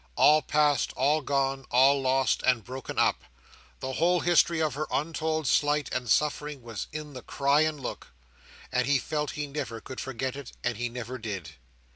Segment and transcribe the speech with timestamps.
[0.15, 3.21] All past, all gone, all lost, and broken up!
[3.81, 8.07] The whole history of her untold slight and suffering was in the cry and look;
[8.71, 11.51] and he felt he never could forget it, and he never did.